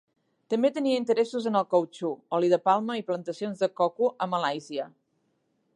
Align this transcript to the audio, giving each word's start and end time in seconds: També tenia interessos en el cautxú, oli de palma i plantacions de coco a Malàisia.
També 0.51 0.69
tenia 0.77 1.01
interessos 1.01 1.49
en 1.51 1.59
el 1.59 1.67
cautxú, 1.73 2.09
oli 2.37 2.49
de 2.55 2.59
palma 2.71 2.97
i 3.01 3.05
plantacions 3.11 3.61
de 3.65 3.73
coco 3.83 4.13
a 4.27 4.29
Malàisia. 4.35 4.89